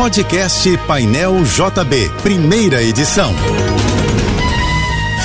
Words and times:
Podcast 0.00 0.66
Painel 0.86 1.44
JB, 1.44 2.10
primeira 2.22 2.82
edição. 2.82 3.34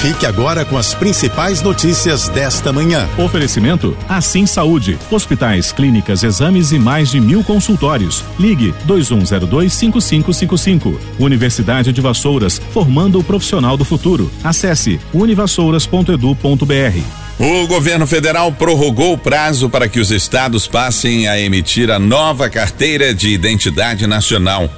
Fique 0.01 0.25
agora 0.25 0.65
com 0.65 0.77
as 0.77 0.93
principais 0.93 1.61
notícias 1.61 2.27
desta 2.27 2.73
manhã. 2.73 3.07
Oferecimento 3.17 3.95
Assim 4.09 4.45
Saúde. 4.45 4.99
Hospitais, 5.09 5.71
clínicas, 5.71 6.23
exames 6.23 6.73
e 6.73 6.77
mais 6.77 7.09
de 7.09 7.21
mil 7.21 7.41
consultórios. 7.41 8.21
Ligue 8.37 8.75
2102-5555. 8.85 10.99
Universidade 11.19 11.93
de 11.93 12.01
Vassouras, 12.01 12.61
formando 12.73 13.17
o 13.17 13.23
profissional 13.23 13.77
do 13.77 13.85
futuro. 13.85 14.29
Acesse 14.43 14.99
univassouras.edu.br. 15.13 17.24
O 17.37 17.67
governo 17.67 18.07
federal 18.07 18.49
prorrogou 18.49 19.13
o 19.13 19.17
prazo 19.17 19.69
para 19.69 19.89
que 19.89 19.99
os 19.99 20.09
estados 20.09 20.67
passem 20.67 21.27
a 21.27 21.37
emitir 21.37 21.91
a 21.91 21.99
nova 21.99 22.49
carteira 22.49 23.13
de 23.13 23.29
identidade 23.29 24.07
nacional. 24.07 24.69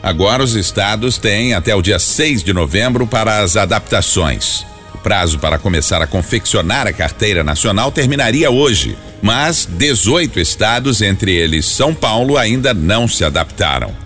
Agora, 0.00 0.44
os 0.44 0.54
estados 0.54 1.18
têm 1.18 1.52
até 1.52 1.74
o 1.74 1.82
dia 1.82 1.98
6 1.98 2.44
de 2.44 2.52
novembro 2.52 3.08
para 3.08 3.40
as 3.40 3.56
adaptações. 3.56 4.64
O 4.94 4.98
prazo 4.98 5.40
para 5.40 5.58
começar 5.58 6.00
a 6.00 6.06
confeccionar 6.06 6.86
a 6.86 6.92
carteira 6.92 7.42
nacional 7.42 7.90
terminaria 7.90 8.52
hoje, 8.52 8.96
mas 9.20 9.68
18 9.68 10.38
estados, 10.38 11.02
entre 11.02 11.34
eles 11.34 11.66
São 11.66 11.92
Paulo, 11.92 12.38
ainda 12.38 12.72
não 12.72 13.08
se 13.08 13.24
adaptaram. 13.24 14.05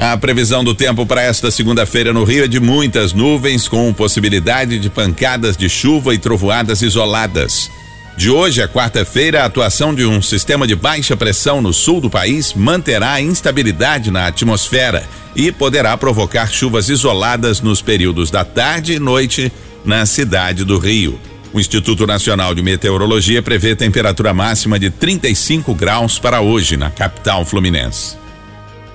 A 0.00 0.16
previsão 0.16 0.64
do 0.64 0.74
tempo 0.74 1.04
para 1.04 1.20
esta 1.20 1.50
segunda-feira 1.50 2.10
no 2.10 2.24
Rio 2.24 2.44
é 2.44 2.48
de 2.48 2.58
muitas 2.58 3.12
nuvens, 3.12 3.68
com 3.68 3.92
possibilidade 3.92 4.78
de 4.78 4.88
pancadas 4.88 5.58
de 5.58 5.68
chuva 5.68 6.14
e 6.14 6.18
trovoadas 6.18 6.80
isoladas. 6.80 7.70
De 8.16 8.30
hoje 8.30 8.62
a 8.62 8.66
quarta-feira, 8.66 9.42
a 9.42 9.44
atuação 9.44 9.94
de 9.94 10.06
um 10.06 10.22
sistema 10.22 10.66
de 10.66 10.74
baixa 10.74 11.14
pressão 11.18 11.60
no 11.60 11.70
sul 11.70 12.00
do 12.00 12.08
país 12.08 12.54
manterá 12.54 13.20
instabilidade 13.20 14.10
na 14.10 14.26
atmosfera 14.26 15.04
e 15.36 15.52
poderá 15.52 15.94
provocar 15.98 16.50
chuvas 16.50 16.88
isoladas 16.88 17.60
nos 17.60 17.82
períodos 17.82 18.30
da 18.30 18.42
tarde 18.42 18.94
e 18.94 18.98
noite 18.98 19.52
na 19.84 20.06
cidade 20.06 20.64
do 20.64 20.78
Rio. 20.78 21.20
O 21.52 21.60
Instituto 21.60 22.06
Nacional 22.06 22.54
de 22.54 22.62
Meteorologia 22.62 23.42
prevê 23.42 23.76
temperatura 23.76 24.32
máxima 24.32 24.78
de 24.78 24.88
35 24.88 25.74
graus 25.74 26.18
para 26.18 26.40
hoje 26.40 26.78
na 26.78 26.90
capital 26.90 27.44
fluminense. 27.44 28.18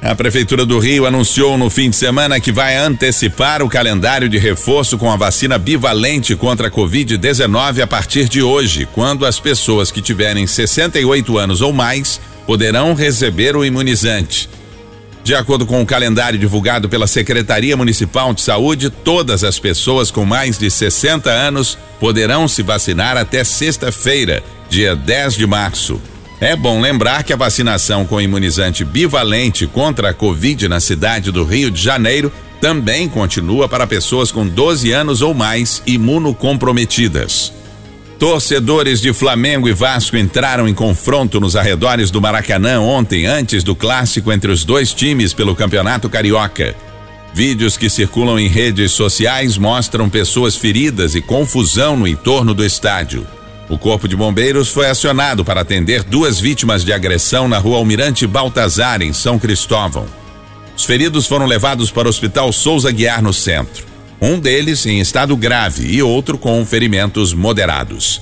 A 0.05 0.13
Prefeitura 0.13 0.67
do 0.67 0.77
Rio 0.77 1.07
anunciou 1.07 1.57
no 1.57 1.67
fim 1.67 1.89
de 1.89 1.95
semana 1.95 2.39
que 2.39 2.51
vai 2.51 2.77
antecipar 2.77 3.63
o 3.63 3.67
calendário 3.67 4.29
de 4.29 4.37
reforço 4.37 4.99
com 4.99 5.11
a 5.11 5.15
vacina 5.15 5.57
bivalente 5.57 6.35
contra 6.35 6.67
a 6.67 6.71
Covid-19 6.71 7.81
a 7.81 7.87
partir 7.87 8.29
de 8.29 8.39
hoje, 8.39 8.87
quando 8.93 9.25
as 9.25 9.39
pessoas 9.39 9.89
que 9.89 10.03
tiverem 10.03 10.45
68 10.45 11.39
anos 11.39 11.59
ou 11.59 11.73
mais 11.73 12.21
poderão 12.45 12.93
receber 12.93 13.55
o 13.55 13.65
imunizante. 13.65 14.47
De 15.23 15.33
acordo 15.33 15.65
com 15.65 15.81
o 15.81 15.87
calendário 15.87 16.37
divulgado 16.37 16.87
pela 16.87 17.07
Secretaria 17.07 17.75
Municipal 17.75 18.31
de 18.31 18.41
Saúde, 18.41 18.91
todas 18.91 19.43
as 19.43 19.57
pessoas 19.57 20.11
com 20.11 20.23
mais 20.23 20.55
de 20.55 20.69
60 20.69 21.31
anos 21.31 21.79
poderão 21.99 22.47
se 22.47 22.61
vacinar 22.61 23.17
até 23.17 23.43
sexta-feira, 23.43 24.43
dia 24.69 24.95
10 24.95 25.33
de 25.33 25.47
março. 25.47 25.99
É 26.39 26.55
bom 26.55 26.81
lembrar 26.81 27.23
que 27.23 27.31
a 27.31 27.37
vacinação 27.37 28.05
com 28.05 28.19
imunizante 28.19 28.83
bivalente 28.83 29.65
contra 29.67 30.09
a 30.09 30.13
Covid 30.13 30.67
na 30.67 30.79
cidade 30.79 31.31
do 31.31 31.43
Rio 31.45 31.71
de 31.71 31.81
Janeiro 31.81 32.31
também 32.59 33.07
continua 33.07 33.69
para 33.69 33.87
pessoas 33.87 34.31
com 34.31 34.45
12 34.45 34.91
anos 34.91 35.21
ou 35.21 35.33
mais 35.33 35.81
imunocomprometidas. 35.85 37.53
Torcedores 38.19 39.01
de 39.01 39.13
Flamengo 39.13 39.67
e 39.67 39.73
Vasco 39.73 40.17
entraram 40.17 40.67
em 40.67 40.73
confronto 40.73 41.39
nos 41.39 41.55
arredores 41.55 42.09
do 42.09 42.21
Maracanã 42.21 42.79
ontem, 42.79 43.25
antes 43.25 43.63
do 43.63 43.75
clássico 43.75 44.31
entre 44.31 44.51
os 44.51 44.63
dois 44.63 44.93
times 44.93 45.33
pelo 45.33 45.55
Campeonato 45.55 46.09
Carioca. 46.09 46.75
Vídeos 47.33 47.75
que 47.75 47.89
circulam 47.89 48.39
em 48.39 48.47
redes 48.47 48.93
sociais 48.93 49.57
mostram 49.57 50.09
pessoas 50.09 50.55
feridas 50.55 51.15
e 51.15 51.21
confusão 51.21 51.97
no 51.97 52.07
entorno 52.07 52.53
do 52.53 52.63
estádio. 52.63 53.27
O 53.69 53.77
Corpo 53.77 54.07
de 54.07 54.15
Bombeiros 54.15 54.69
foi 54.69 54.87
acionado 54.87 55.43
para 55.43 55.61
atender 55.61 56.03
duas 56.03 56.39
vítimas 56.39 56.83
de 56.85 56.93
agressão 56.93 57.47
na 57.47 57.57
rua 57.57 57.77
Almirante 57.77 58.27
Baltazar, 58.27 59.01
em 59.01 59.11
São 59.11 59.39
Cristóvão. 59.39 60.05
Os 60.77 60.85
feridos 60.85 61.25
foram 61.25 61.45
levados 61.45 61.89
para 61.89 62.07
o 62.07 62.09
Hospital 62.09 62.51
Souza 62.51 62.91
Guiar, 62.91 63.21
no 63.23 63.33
centro 63.33 63.95
um 64.21 64.39
deles 64.39 64.85
em 64.85 64.99
estado 64.99 65.35
grave 65.35 65.85
e 65.87 66.01
outro 66.01 66.37
com 66.37 66.65
ferimentos 66.65 67.33
moderados. 67.33 68.21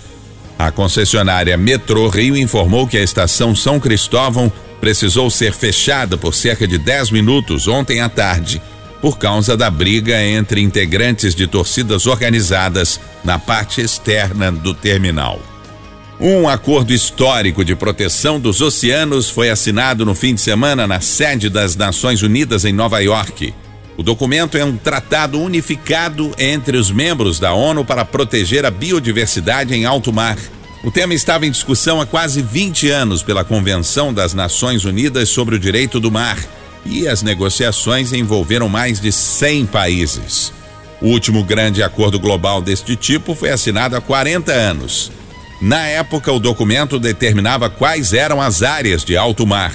A 0.57 0.71
concessionária 0.71 1.57
Metrô 1.57 2.07
Rio 2.09 2.37
informou 2.37 2.87
que 2.87 2.97
a 2.97 3.03
estação 3.03 3.55
São 3.55 3.79
Cristóvão 3.79 4.51
precisou 4.79 5.29
ser 5.29 5.53
fechada 5.53 6.17
por 6.17 6.33
cerca 6.33 6.67
de 6.67 6.77
10 6.77 7.11
minutos 7.11 7.67
ontem 7.67 8.01
à 8.01 8.09
tarde, 8.09 8.61
por 9.01 9.17
causa 9.17 9.55
da 9.57 9.69
briga 9.69 10.21
entre 10.21 10.61
integrantes 10.61 11.35
de 11.35 11.47
torcidas 11.47 12.05
organizadas 12.05 12.99
na 13.23 13.39
parte 13.39 13.81
externa 13.81 14.51
do 14.51 14.73
terminal. 14.73 15.39
Um 16.19 16.47
acordo 16.47 16.93
histórico 16.93 17.65
de 17.65 17.75
proteção 17.75 18.39
dos 18.39 18.61
oceanos 18.61 19.29
foi 19.29 19.49
assinado 19.49 20.05
no 20.05 20.15
fim 20.15 20.35
de 20.35 20.41
semana 20.41 20.87
na 20.87 21.01
sede 21.01 21.49
das 21.49 21.75
Nações 21.75 22.21
Unidas 22.21 22.63
em 22.65 22.71
Nova 22.71 22.99
York. 22.99 23.53
O 23.97 24.03
documento 24.03 24.57
é 24.57 24.63
um 24.63 24.77
tratado 24.77 25.39
unificado 25.39 26.31
entre 26.37 26.77
os 26.77 26.89
membros 26.91 27.39
da 27.39 27.53
ONU 27.53 27.83
para 27.83 28.05
proteger 28.05 28.65
a 28.65 28.71
biodiversidade 28.71 29.73
em 29.73 29.85
alto 29.85 30.13
mar. 30.13 30.37
O 30.83 30.91
tema 30.91 31.13
estava 31.13 31.45
em 31.45 31.51
discussão 31.51 32.01
há 32.01 32.05
quase 32.05 32.41
20 32.41 32.89
anos 32.89 33.23
pela 33.23 33.43
Convenção 33.43 34.13
das 34.13 34.33
Nações 34.33 34.85
Unidas 34.85 35.29
sobre 35.29 35.55
o 35.55 35.59
Direito 35.59 35.99
do 35.99 36.11
Mar, 36.11 36.37
e 36.85 37.07
as 37.07 37.21
negociações 37.21 38.11
envolveram 38.11 38.67
mais 38.67 38.99
de 38.99 39.11
100 39.11 39.65
países. 39.67 40.51
O 41.03 41.09
último 41.09 41.43
grande 41.43 41.83
acordo 41.83 42.17
global 42.17 42.61
deste 42.61 42.95
tipo 42.95 43.35
foi 43.35 43.49
assinado 43.49 43.93
há 43.93 43.99
40 43.99 44.53
anos. 44.53 45.11
Na 45.61 45.85
época, 45.85 46.31
o 46.31 46.39
documento 46.39 46.97
determinava 46.97 47.69
quais 47.69 48.13
eram 48.13 48.41
as 48.41 48.63
áreas 48.63 49.03
de 49.03 49.17
alto 49.17 49.45
mar. 49.45 49.73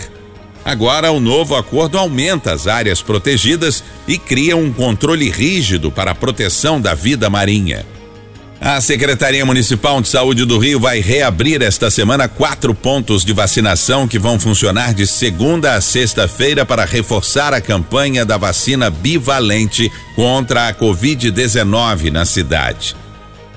Agora, 0.64 1.12
o 1.12 1.20
novo 1.20 1.54
acordo 1.54 1.98
aumenta 1.98 2.54
as 2.54 2.66
áreas 2.66 3.02
protegidas 3.02 3.84
e 4.06 4.16
cria 4.16 4.56
um 4.56 4.72
controle 4.72 5.28
rígido 5.28 5.92
para 5.92 6.12
a 6.12 6.14
proteção 6.14 6.80
da 6.80 6.94
vida 6.94 7.28
marinha. 7.28 7.84
A 8.60 8.80
Secretaria 8.80 9.46
Municipal 9.46 10.00
de 10.00 10.08
Saúde 10.08 10.44
do 10.44 10.58
Rio 10.58 10.80
vai 10.80 10.98
reabrir 10.98 11.62
esta 11.62 11.92
semana 11.92 12.26
quatro 12.26 12.74
pontos 12.74 13.24
de 13.24 13.32
vacinação 13.32 14.08
que 14.08 14.19
vão 14.19 14.38
funcionar 14.38 14.92
de 14.92 15.06
segunda 15.06 15.74
a 15.74 15.80
sexta-feira 15.80 16.66
para 16.66 16.84
reforçar 16.84 17.54
a 17.54 17.60
campanha 17.60 18.24
da 18.24 18.36
vacina 18.36 18.91
bivalente 18.91 19.92
contra 20.16 20.66
a 20.66 20.74
Covid-19 20.74 22.10
na 22.10 22.24
cidade. 22.24 22.96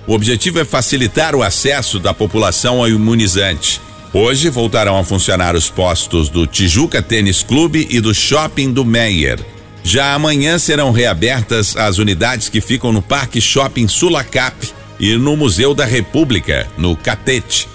O 0.05 0.13
objetivo 0.13 0.59
é 0.59 0.65
facilitar 0.65 1.35
o 1.35 1.41
acesso 1.41 1.97
da 1.97 2.13
população 2.13 2.77
ao 2.77 2.87
imunizante. 2.87 3.81
Hoje 4.13 4.49
voltarão 4.49 4.99
a 4.99 5.03
funcionar 5.03 5.55
os 5.55 5.67
postos 5.67 6.29
do 6.29 6.45
Tijuca 6.45 7.01
Tênis 7.01 7.41
Clube 7.41 7.87
e 7.89 7.99
do 7.99 8.13
Shopping 8.13 8.71
do 8.71 8.85
Meyer. 8.85 9.39
Já 9.83 10.13
amanhã 10.13 10.59
serão 10.59 10.91
reabertas 10.91 11.75
as 11.75 11.97
unidades 11.97 12.49
que 12.49 12.61
ficam 12.61 12.91
no 12.91 13.01
Parque 13.01 13.41
Shopping 13.41 13.87
Sulacap 13.87 14.80
e 15.01 15.17
no 15.17 15.35
Museu 15.35 15.73
da 15.73 15.83
República, 15.83 16.67
no 16.77 16.95
Catete. 16.95 17.67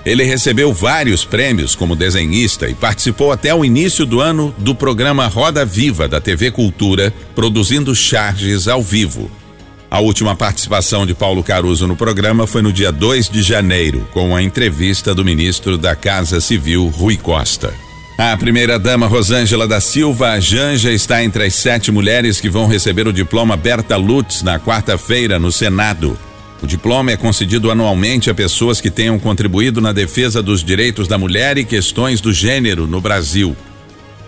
Ele 0.05 0.23
recebeu 0.23 0.71
vários 0.71 1.25
prêmios 1.25 1.73
como 1.73 1.95
desenhista 1.95 2.69
e 2.69 2.75
participou 2.75 3.31
até 3.31 3.55
o 3.55 3.65
início 3.65 4.05
do 4.05 4.21
ano 4.21 4.53
do 4.57 4.75
programa 4.75 5.25
Roda 5.25 5.65
Viva 5.65 6.07
da 6.07 6.21
TV 6.21 6.51
Cultura, 6.51 7.11
produzindo 7.33 7.95
charges 7.95 8.67
ao 8.67 8.83
vivo. 8.83 9.31
A 9.89 9.99
última 9.99 10.35
participação 10.35 11.05
de 11.05 11.15
Paulo 11.15 11.41
Caruso 11.41 11.87
no 11.87 11.95
programa 11.95 12.45
foi 12.45 12.61
no 12.61 12.71
dia 12.71 12.91
2 12.91 13.29
de 13.29 13.41
janeiro, 13.41 14.07
com 14.13 14.35
a 14.35 14.43
entrevista 14.43 15.15
do 15.15 15.25
ministro 15.25 15.77
da 15.77 15.95
Casa 15.95 16.39
Civil, 16.39 16.87
Rui 16.87 17.17
Costa. 17.17 17.73
A 18.17 18.37
primeira-dama 18.37 19.07
Rosângela 19.07 19.67
da 19.67 19.81
Silva, 19.81 20.39
Janja, 20.39 20.91
está 20.91 21.23
entre 21.23 21.45
as 21.45 21.55
sete 21.55 21.91
mulheres 21.91 22.39
que 22.39 22.49
vão 22.49 22.67
receber 22.67 23.07
o 23.07 23.13
diploma 23.13 23.57
Berta 23.57 23.97
Lutz 23.97 24.41
na 24.41 24.59
quarta-feira 24.59 25.39
no 25.39 25.51
Senado. 25.51 26.17
O 26.61 26.67
diploma 26.67 27.11
é 27.11 27.17
concedido 27.17 27.69
anualmente 27.69 28.29
a 28.29 28.33
pessoas 28.33 28.79
que 28.79 28.89
tenham 28.89 29.19
contribuído 29.19 29.81
na 29.81 29.91
defesa 29.91 30.41
dos 30.41 30.63
direitos 30.63 31.07
da 31.07 31.17
mulher 31.17 31.57
e 31.57 31.65
questões 31.65 32.21
do 32.21 32.31
gênero 32.31 32.87
no 32.87 33.01
Brasil. 33.01 33.55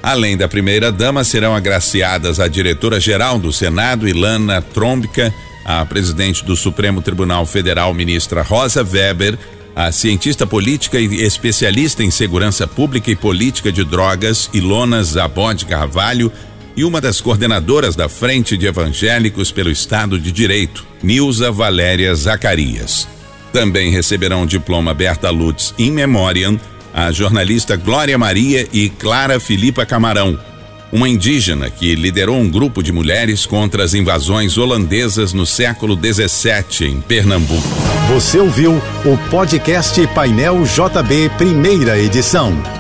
Além 0.03 0.37
da 0.37 0.47
primeira-dama, 0.47 1.23
serão 1.23 1.55
agraciadas 1.55 2.39
a 2.39 2.47
diretora-geral 2.47 3.39
do 3.39 3.51
Senado, 3.51 4.07
Ilana 4.07 4.61
Trombica, 4.61 5.33
a 5.65 5.85
presidente 5.85 6.45
do 6.45 6.55
Supremo 6.55 7.01
Tribunal 7.01 7.45
Federal, 7.45 7.93
ministra 7.93 8.41
Rosa 8.41 8.83
Weber, 8.83 9.37
a 9.75 9.91
cientista 9.91 10.47
política 10.47 10.99
e 10.99 11.23
especialista 11.23 12.03
em 12.03 12.09
segurança 12.09 12.65
pública 12.65 13.11
e 13.11 13.15
política 13.15 13.71
de 13.71 13.83
drogas, 13.83 14.49
Ilona 14.53 15.03
Zabod 15.03 15.65
Carvalho, 15.65 16.31
e 16.77 16.85
uma 16.85 17.01
das 17.01 17.19
coordenadoras 17.19 17.95
da 17.95 18.07
Frente 18.07 18.55
de 18.55 18.67
Evangélicos 18.67 19.51
pelo 19.51 19.71
Estado 19.71 20.19
de 20.19 20.31
Direito, 20.31 20.85
Nilza 21.01 21.51
Valéria 21.51 22.13
Zacarias. 22.13 23.07
Também 23.51 23.91
receberão 23.91 24.43
o 24.43 24.47
diploma 24.47 24.93
Berta 24.93 25.31
Lutz 25.31 25.73
in 25.79 25.91
Memoriam 25.91 26.59
a 26.93 27.11
jornalista 27.11 27.75
Glória 27.75 28.17
Maria 28.17 28.67
e 28.73 28.89
Clara 28.89 29.39
Filipa 29.39 29.85
Camarão, 29.85 30.39
uma 30.91 31.07
indígena 31.07 31.69
que 31.69 31.93
liderou 31.95 32.37
um 32.37 32.49
grupo 32.49 32.81
de 32.81 32.91
mulheres 32.91 33.45
contra 33.45 33.83
as 33.83 33.93
invasões 33.93 34.57
holandesas 34.57 35.33
no 35.33 35.45
século 35.45 35.95
17 35.95 36.85
em 36.85 37.01
Pernambuco. 37.01 37.67
Você 38.09 38.39
ouviu 38.39 38.81
o 39.05 39.29
podcast 39.29 40.07
Painel 40.07 40.63
JB, 40.63 41.29
primeira 41.37 41.99
edição. 41.99 42.76